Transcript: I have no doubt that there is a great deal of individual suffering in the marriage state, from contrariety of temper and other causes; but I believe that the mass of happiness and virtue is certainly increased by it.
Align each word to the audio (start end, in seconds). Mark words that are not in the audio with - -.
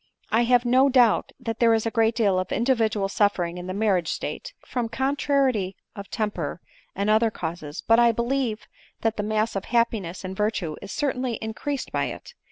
I 0.31 0.45
have 0.45 0.65
no 0.65 0.89
doubt 0.89 1.31
that 1.39 1.59
there 1.59 1.75
is 1.75 1.85
a 1.85 1.91
great 1.91 2.15
deal 2.15 2.39
of 2.39 2.51
individual 2.51 3.07
suffering 3.07 3.59
in 3.59 3.67
the 3.67 3.71
marriage 3.75 4.07
state, 4.07 4.51
from 4.65 4.89
contrariety 4.89 5.75
of 5.95 6.09
temper 6.09 6.59
and 6.95 7.07
other 7.07 7.29
causes; 7.29 7.81
but 7.85 7.99
I 7.99 8.11
believe 8.11 8.65
that 9.01 9.17
the 9.17 9.21
mass 9.21 9.55
of 9.55 9.65
happiness 9.65 10.23
and 10.25 10.35
virtue 10.35 10.75
is 10.81 10.91
certainly 10.91 11.35
increased 11.35 11.91
by 11.91 12.05
it. 12.05 12.33